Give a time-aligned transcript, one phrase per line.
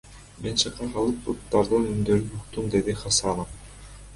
[0.45, 3.57] Мен чыга калып буттардын үндөрүн уктум,— деди Хасанов.